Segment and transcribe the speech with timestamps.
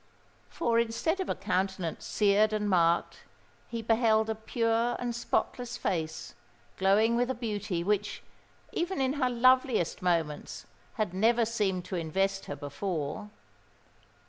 [0.49, 3.19] For instead of a countenance seared and marked,
[3.67, 6.33] he beheld a pure and spotless face
[6.79, 8.23] glowing with a beauty which,
[8.73, 13.29] even in her loveliest moments, had never seemed to invest her before.